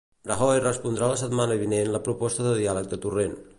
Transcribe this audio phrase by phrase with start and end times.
[0.29, 3.41] Rajoy respondrà la setmana vinent la proposta de diàleg de Torrent.